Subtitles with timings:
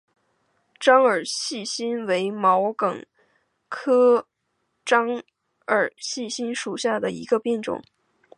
[0.79, 3.03] 獐耳细辛为毛茛
[3.69, 4.25] 科
[4.83, 5.21] 獐
[5.67, 7.79] 耳细辛属下的一个变种。